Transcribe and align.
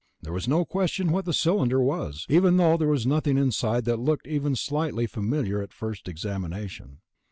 There 0.23 0.33
was 0.33 0.47
no 0.47 0.65
question 0.65 1.11
what 1.11 1.25
the 1.25 1.31
cylinder 1.31 1.79
was, 1.79 2.25
even 2.27 2.57
though 2.57 2.75
there 2.75 2.87
was 2.87 3.05
nothing 3.05 3.37
inside 3.37 3.85
that 3.85 3.99
looked 3.99 4.25
even 4.25 4.55
slightly 4.55 5.05
familiar 5.05 5.61
at 5.61 5.73
first 5.73 6.07
examination. 6.07 7.01